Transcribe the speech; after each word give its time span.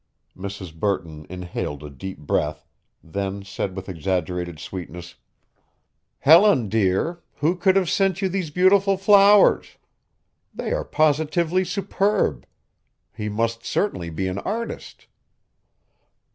Mrs. 0.35 0.73
Burton 0.73 1.27
inhaled 1.29 1.83
a 1.83 1.89
deep 1.91 2.17
breath, 2.17 2.65
then 3.03 3.43
said 3.43 3.75
with 3.75 3.87
exaggerated 3.87 4.57
sweetness: 4.57 5.13
"Helen, 6.17 6.69
dear, 6.69 7.21
who 7.35 7.55
could 7.55 7.75
have 7.75 7.87
sent 7.87 8.19
you 8.19 8.27
these 8.27 8.49
beautiful 8.49 8.97
flowers? 8.97 9.77
They 10.55 10.73
are 10.73 10.83
positively 10.85 11.63
superb. 11.63 12.47
He 13.15 13.29
must 13.29 13.63
certainly 13.63 14.09
be 14.09 14.27
an 14.27 14.39
artist." 14.39 15.05